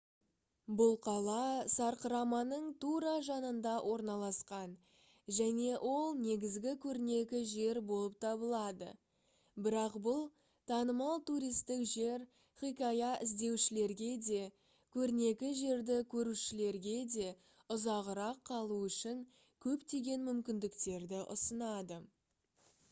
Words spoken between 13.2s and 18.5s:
іздеушілерге де көрнекі жерді көрушілерге де ұзағырақ